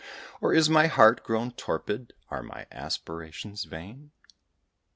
Or 0.41 0.51
is 0.51 0.67
my 0.67 0.87
heart 0.87 1.23
grown 1.23 1.51
torpid? 1.51 2.13
are 2.31 2.41
my 2.41 2.65
aspirations 2.71 3.65
vain? 3.65 4.09